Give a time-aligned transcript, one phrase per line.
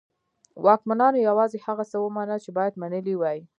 [0.65, 3.39] واکمنانو یوازې هغه څه ومنل چې باید منلي وای.